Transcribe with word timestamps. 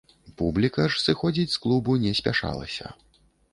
Публіка 0.41 0.85
ж 0.93 1.01
сыходзіць 1.07 1.53
з 1.57 1.61
клубу 1.67 1.99
не 2.07 2.17
спяшалася. 2.23 2.85